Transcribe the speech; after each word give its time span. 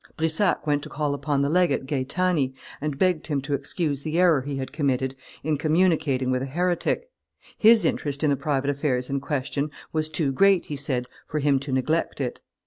Brissac 0.17 0.65
went 0.65 0.81
to 0.81 0.89
call 0.89 1.13
upon 1.13 1.43
the 1.43 1.49
legate 1.49 1.85
Gaetani, 1.85 2.55
and 2.81 2.97
begged 2.97 3.27
him 3.27 3.39
to 3.41 3.53
excuse 3.53 4.01
the 4.01 4.17
error 4.17 4.41
he 4.41 4.55
had 4.55 4.71
committed 4.71 5.13
in 5.43 5.57
communicating 5.59 6.31
with 6.31 6.41
a 6.41 6.47
heretic; 6.47 7.11
his 7.55 7.85
interest 7.85 8.23
in 8.23 8.31
the 8.31 8.35
private 8.35 8.71
affairs 8.71 9.11
in 9.11 9.19
question 9.19 9.69
was 9.93 10.09
too 10.09 10.31
great, 10.31 10.65
he 10.65 10.75
said, 10.75 11.05
for 11.27 11.37
him 11.37 11.59
to 11.59 11.71
neglect 11.71 12.19
it. 12.19 12.41